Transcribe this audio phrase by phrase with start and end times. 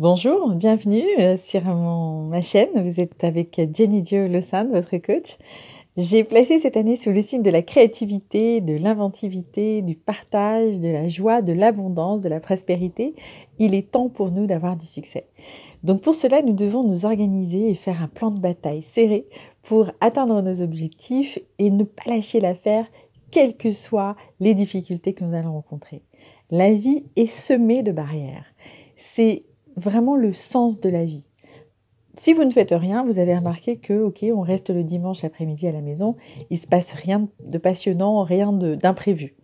[0.00, 2.70] Bonjour, bienvenue euh, sur ma chaîne.
[2.74, 5.36] Vous êtes avec Jenny Dio Lausanne, votre coach.
[5.98, 10.88] J'ai placé cette année sous le signe de la créativité, de l'inventivité, du partage, de
[10.88, 13.14] la joie, de l'abondance, de la prospérité.
[13.58, 15.26] Il est temps pour nous d'avoir du succès.
[15.84, 19.26] Donc pour cela, nous devons nous organiser et faire un plan de bataille serré
[19.64, 22.86] pour atteindre nos objectifs et ne pas lâcher l'affaire,
[23.30, 26.00] quelles que soient les difficultés que nous allons rencontrer.
[26.50, 28.46] La vie est semée de barrières.
[28.96, 29.44] C'est
[29.80, 31.26] vraiment le sens de la vie.
[32.16, 35.66] Si vous ne faites rien, vous avez remarqué que, ok, on reste le dimanche après-midi
[35.66, 36.16] à la maison,
[36.50, 39.34] il se passe rien de passionnant, rien d'imprévu.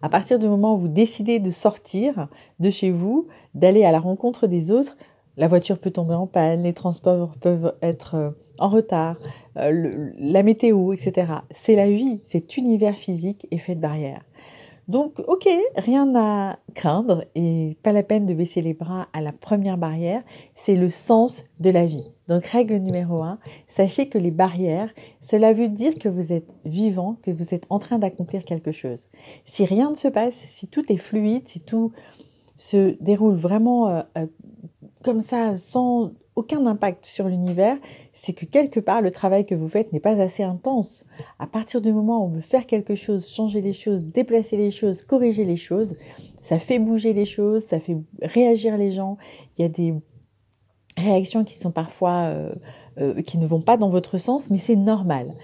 [0.00, 2.28] À partir du moment où vous décidez de sortir
[2.58, 4.96] de chez vous, d'aller à la rencontre des autres,
[5.36, 9.16] la voiture peut tomber en panne, les transports peuvent être euh, en retard,
[9.56, 11.32] euh, la météo, etc.
[11.54, 14.24] C'est la vie, cet univers physique est fait de barrières.
[14.92, 19.32] Donc, ok, rien à craindre et pas la peine de baisser les bras à la
[19.32, 20.22] première barrière,
[20.54, 22.12] c'est le sens de la vie.
[22.28, 24.90] Donc, règle numéro un, sachez que les barrières,
[25.22, 29.08] cela veut dire que vous êtes vivant, que vous êtes en train d'accomplir quelque chose.
[29.46, 31.92] Si rien ne se passe, si tout est fluide, si tout
[32.56, 34.26] se déroule vraiment euh, euh,
[35.02, 37.78] comme ça, sans aucun impact sur l'univers,
[38.24, 41.04] c'est que quelque part, le travail que vous faites n'est pas assez intense.
[41.40, 44.70] À partir du moment où on veut faire quelque chose, changer les choses, déplacer les
[44.70, 45.96] choses, corriger les choses,
[46.40, 49.18] ça fait bouger les choses, ça fait réagir les gens.
[49.58, 49.94] Il y a des
[50.96, 52.54] réactions qui sont parfois euh,
[52.98, 55.34] euh, qui ne vont pas dans votre sens, mais c'est normal.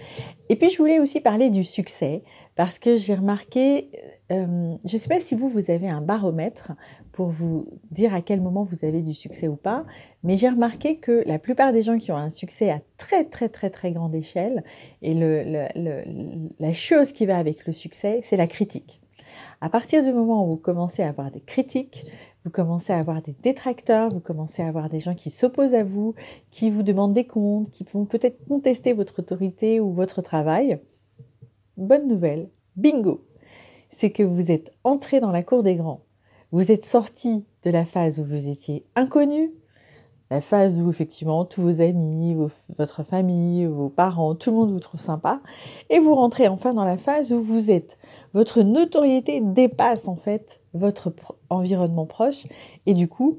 [0.48, 2.22] Et puis je voulais aussi parler du succès
[2.56, 3.90] parce que j'ai remarqué,
[4.32, 6.72] euh, je ne sais pas si vous vous avez un baromètre
[7.12, 9.84] pour vous dire à quel moment vous avez du succès ou pas,
[10.22, 13.48] mais j'ai remarqué que la plupart des gens qui ont un succès à très très
[13.48, 14.62] très très grande échelle
[15.02, 19.00] et la chose qui va avec le succès, c'est la critique.
[19.60, 22.04] À partir du moment où vous commencez à avoir des critiques,
[22.48, 25.84] vous commencez à avoir des détracteurs, vous commencez à avoir des gens qui s'opposent à
[25.84, 26.14] vous,
[26.50, 30.80] qui vous demandent des comptes, qui vont peut-être contester votre autorité ou votre travail.
[31.76, 33.22] Bonne nouvelle, bingo
[33.90, 36.00] C'est que vous êtes entré dans la cour des grands.
[36.50, 39.52] Vous êtes sorti de la phase où vous étiez inconnu,
[40.30, 42.34] la phase où effectivement tous vos amis,
[42.78, 45.42] votre famille, vos parents, tout le monde vous trouve sympa,
[45.90, 47.98] et vous rentrez enfin dans la phase où vous êtes.
[48.32, 51.12] Votre notoriété dépasse en fait votre
[51.50, 52.46] environnement proche
[52.86, 53.38] et du coup,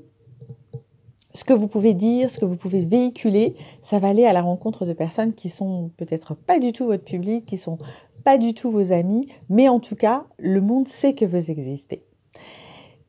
[1.33, 4.41] ce que vous pouvez dire, ce que vous pouvez véhiculer, ça va aller à la
[4.41, 7.77] rencontre de personnes qui sont peut-être pas du tout votre public, qui sont
[8.23, 12.03] pas du tout vos amis, mais en tout cas, le monde sait que vous existez.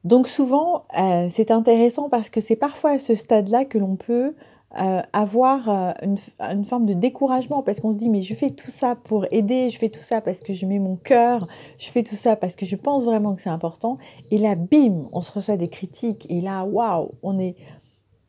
[0.05, 4.35] Donc souvent, euh, c'est intéressant parce que c'est parfois à ce stade-là que l'on peut
[4.79, 5.93] euh, avoir euh,
[6.39, 9.69] une, forme de découragement parce qu'on se dit mais je fais tout ça pour aider,
[9.69, 11.49] je fais tout ça parce que je mets mon cœur,
[11.79, 13.99] je fais tout ça parce que je pense vraiment que c'est important.
[14.31, 17.57] Et là, bim, on se reçoit des critiques et là, waouh, on est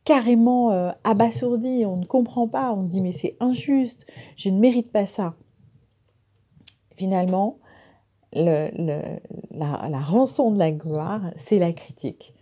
[0.04, 4.04] carrément euh, abasourdi, on ne comprend pas, on se dit mais c'est injuste,
[4.36, 5.34] je ne mérite pas ça.
[6.96, 7.58] Finalement,
[8.32, 9.00] le, le,
[9.52, 12.34] la, la rançon de la gloire, c'est la critique.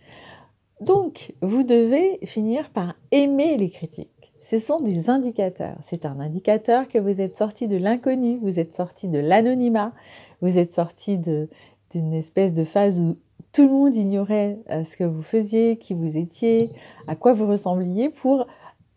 [0.81, 4.33] Donc, vous devez finir par aimer les critiques.
[4.41, 5.77] Ce sont des indicateurs.
[5.87, 9.93] C'est un indicateur que vous êtes sorti de l'inconnu, vous êtes sorti de l'anonymat,
[10.41, 13.15] vous êtes sorti d'une espèce de phase où
[13.53, 16.71] tout le monde ignorait euh, ce que vous faisiez, qui vous étiez,
[17.07, 18.47] à quoi vous ressembliez, pour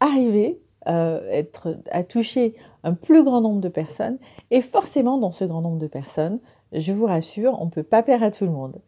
[0.01, 0.59] arriver
[0.89, 1.43] euh,
[1.91, 4.19] à toucher un plus grand nombre de personnes.
[4.51, 6.39] Et forcément, dans ce grand nombre de personnes,
[6.75, 8.81] je vous rassure, on ne peut pas plaire à tout le monde.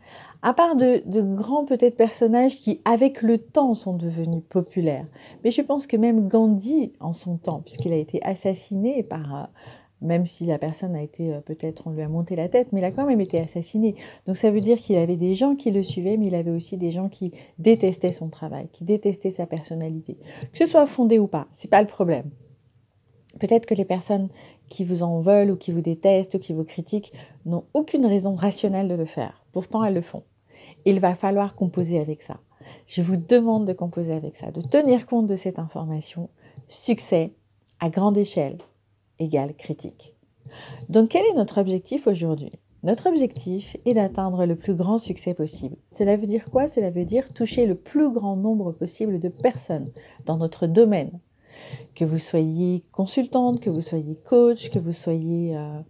[0.42, 1.02] À part de,
[1.34, 5.06] grands peut-être personnages qui, avec le temps, sont devenus populaires.
[5.44, 9.44] Mais je pense que même Gandhi, en son temps, puisqu'il a été assassiné par, euh,
[10.02, 12.80] même si la personne a été euh, peut-être, on lui a monté la tête, mais
[12.80, 13.96] il a quand même été assassiné.
[14.26, 16.76] Donc ça veut dire qu'il avait des gens qui le suivaient, mais il avait aussi
[16.76, 20.18] des gens qui détestaient son travail, qui détestaient sa personnalité.
[20.52, 22.30] Que ce soit fondé ou pas, c'est pas le problème.
[23.38, 24.28] Peut-être que les personnes
[24.68, 27.12] qui vous en veulent ou qui vous détestent ou qui vous critiquent
[27.44, 29.42] n'ont aucune raison rationnelle de le faire.
[29.52, 30.22] Pourtant, elles le font.
[30.84, 32.38] Il va falloir composer avec ça.
[32.86, 36.28] Je vous demande de composer avec ça, de tenir compte de cette information.
[36.68, 37.32] Succès
[37.80, 38.58] à grande échelle
[39.18, 40.14] égale critique.
[40.88, 42.52] Donc quel est notre objectif aujourd'hui?
[42.82, 45.76] Notre objectif est d'atteindre le plus grand succès possible.
[45.90, 46.68] Cela veut dire quoi?
[46.68, 49.90] Cela veut dire toucher le plus grand nombre possible de personnes
[50.24, 51.18] dans notre domaine,
[51.94, 55.80] que vous soyez consultante, que vous soyez coach, que vous soyez euh,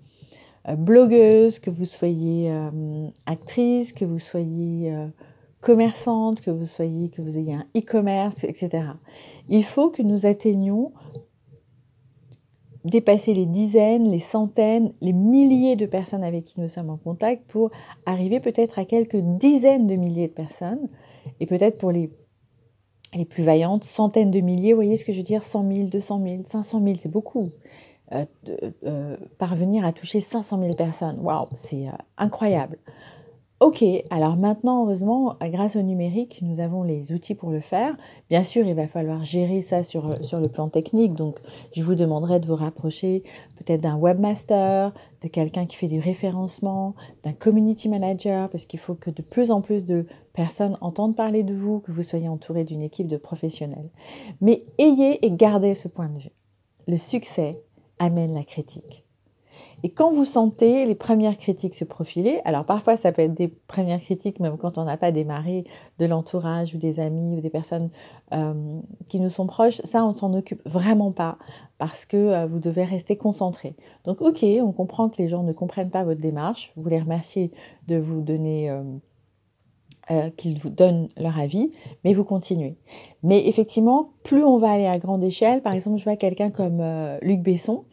[0.69, 4.95] euh, blogueuse, que vous soyez euh, actrice, que vous soyez
[5.61, 8.85] commerçante, que vous soyez, que vous ayez un e-commerce, etc.
[9.49, 10.93] Il faut que nous atteignions
[12.85, 17.45] dépasser les dizaines, les centaines, les milliers de personnes avec qui nous sommes en contact
[17.49, 17.71] pour
[18.07, 20.89] arriver peut-être à quelques dizaines de milliers de personnes
[21.41, 22.11] et peut-être pour les
[23.17, 25.45] les plus vaillantes, centaines de milliers, vous voyez ce que je veux dire?
[25.45, 27.51] 100 000, 200 000, 500 000, c'est beaucoup.
[28.13, 28.25] Euh,
[28.85, 31.87] euh, parvenir à toucher 500 000 personnes, waouh, c'est
[32.17, 32.79] incroyable.
[33.59, 37.97] Ok, alors maintenant, heureusement, grâce au numérique, nous avons les outils pour le faire.
[38.29, 41.15] Bien sûr, il va falloir gérer ça sur, sur le plan technique.
[41.15, 41.39] Donc,
[41.75, 43.23] je vous demanderai de vous rapprocher
[43.57, 44.93] peut-être d'un webmaster,
[45.23, 49.51] de quelqu'un qui fait du référencement, d'un community manager, parce qu'il faut que de plus
[49.51, 50.05] en plus de
[50.37, 53.89] personnes entendent parler de vous, que vous soyez entouré d'une équipe de professionnels.
[54.41, 56.33] Mais ayez et gardez ce point de vue.
[56.87, 57.61] Le succès
[57.99, 59.03] amène la critique.
[59.83, 63.49] Et quand vous sentez les premières critiques se profiler, alors parfois ça peut être des
[63.49, 65.65] premières critiques même quand on n'a pas démarré
[65.99, 67.91] de l'entourage ou des amis ou des personnes
[68.33, 71.37] euh, qui nous sont proches, ça on s'en occupe vraiment pas
[71.79, 73.75] parce que euh, vous devez rester concentré.
[74.05, 77.53] Donc ok, on comprend que les gens ne comprennent pas votre démarche, vous les remerciez
[77.87, 78.71] de vous donner...
[78.71, 78.83] Euh,
[80.37, 81.73] qu'ils vous donnent leur avis,
[82.05, 82.77] mais vous continuez.
[83.25, 86.81] Mais effectivement, plus on va aller à grande échelle, par exemple, je vois quelqu'un comme
[87.23, 87.85] Luc Besson,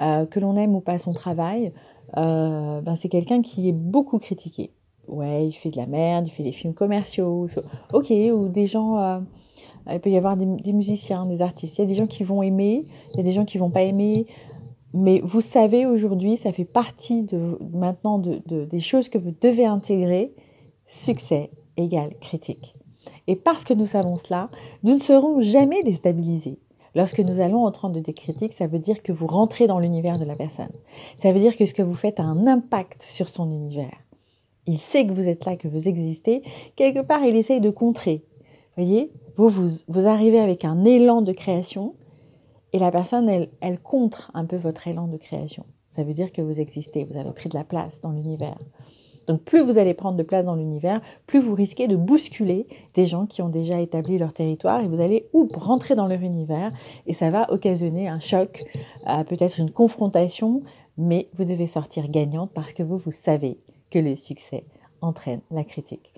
[0.00, 1.72] euh, que l'on aime ou pas son travail,
[2.16, 4.70] euh, ben c'est quelqu'un qui est beaucoup critiqué.
[5.06, 7.48] Ouais, il fait de la merde, il fait des films commerciaux.
[7.92, 8.98] Ok, ou des gens.
[8.98, 9.20] Euh,
[9.90, 11.76] il peut y avoir des, musiciens, des artistes.
[11.76, 13.70] Il y a des gens qui vont aimer, il y a des gens qui vont
[13.70, 14.26] pas aimer.
[14.94, 19.66] Mais vous savez aujourd'hui, ça fait partie de, maintenant de, des choses que vous devez
[19.66, 20.32] intégrer.
[20.86, 22.74] Succès égale critique.
[23.26, 24.48] Et parce que nous savons cela,
[24.82, 26.58] nous ne serons jamais déstabilisés.
[26.94, 30.24] Lorsque nous allons entendre des critiques, ça veut dire que vous rentrez dans l'univers de
[30.24, 30.72] la personne.
[31.18, 33.96] Ça veut dire que ce que vous faites a un impact sur son univers.
[34.66, 36.42] Il sait que vous êtes là, que vous existez.
[36.76, 38.24] Quelque part, il essaye de contrer.
[38.76, 39.10] Vous voyez?
[39.36, 41.94] Vous, vous, arrivez avec un élan de création
[42.74, 45.64] et la personne, elle, elle contre un peu votre élan de création.
[45.96, 48.58] Ça veut dire que vous existez, vous avez pris de la place dans l'univers.
[49.26, 53.06] Donc plus vous allez prendre de place dans l'univers, plus vous risquez de bousculer des
[53.06, 56.72] gens qui ont déjà établi leur territoire et vous allez ou rentrer dans leur univers
[57.06, 58.64] et ça va occasionner un choc,
[59.08, 60.62] euh, peut-être une confrontation,
[60.98, 63.58] mais vous devez sortir gagnante parce que vous, vous savez
[63.90, 64.64] que le succès
[65.00, 66.12] entraîne la critique.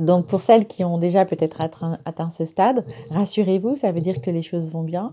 [0.00, 4.20] Donc pour celles qui ont déjà peut-être atteint, atteint, ce stade, rassurez-vous, ça veut dire
[4.20, 5.12] que les choses vont bien.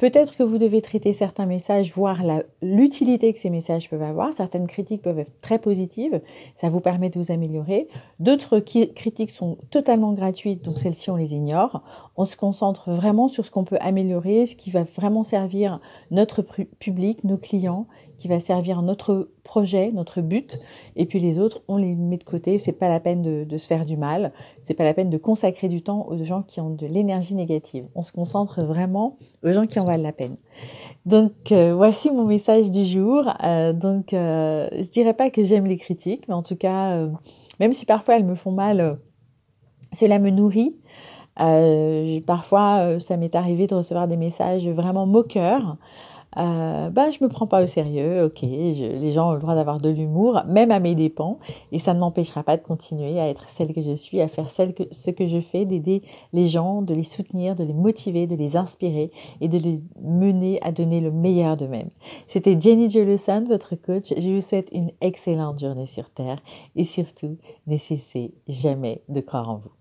[0.00, 2.22] Peut-être que vous devez traiter certains messages, voir
[2.62, 4.32] l'utilité que ces messages peuvent avoir.
[4.32, 6.22] Certaines critiques peuvent être très positives,
[6.56, 7.86] ça vous permet de vous améliorer.
[8.18, 11.82] D'autres critiques sont totalement gratuites, donc celles-ci on les ignore.
[12.16, 15.80] On se concentre vraiment sur ce qu'on peut améliorer, ce qui va vraiment servir
[16.10, 16.40] notre
[16.78, 17.86] public, nos clients,
[18.20, 20.60] qui va servir notre projet, notre but,
[20.94, 22.58] et puis les autres, on les met de côté.
[22.58, 24.32] C'est pas la peine de, se faire du mal,
[24.62, 27.86] c'est pas la peine de consacrer du temps aux gens qui ont de l'énergie négative.
[27.94, 30.36] On se concentre vraiment aux gens qui en valent la peine.
[31.06, 33.24] Donc euh, voici mon message du jour.
[33.42, 37.08] Euh, donc euh, je dirais pas que j'aime les critiques, mais en tout cas, euh,
[37.58, 38.98] même si parfois elles me font mal,
[39.94, 40.76] cela me nourrit.
[42.26, 45.78] parfois, ça m'est arrivé de recevoir des messages vraiment moqueurs
[46.36, 49.80] euh, bah, je me prends pas au sérieux, ok, les gens ont le droit d'avoir
[49.80, 51.38] de l'humour, même à mes dépens,
[51.72, 54.48] et ça ne m'empêchera pas de continuer à être celle que je suis, à faire
[54.50, 58.56] ce que je fais, d'aider les gens, de les soutenir, de les motiver, de les
[58.56, 59.10] inspirer
[59.40, 61.90] et de les mener à donner le meilleur d'eux-mêmes.
[62.28, 64.12] C'était Jenny Jolison, votre coach.
[64.16, 66.40] Je vous souhaite une excellente journée sur Terre
[66.76, 69.79] et surtout, ne cessez jamais de croire en vous.